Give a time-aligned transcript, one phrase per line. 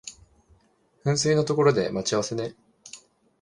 [1.05, 2.55] 噴水の所で待ち合わせね